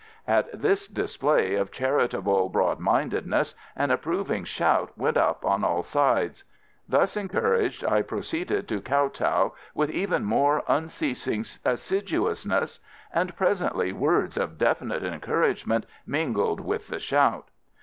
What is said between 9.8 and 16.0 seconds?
even more unceasing assiduousness, and presently words of definite encouragement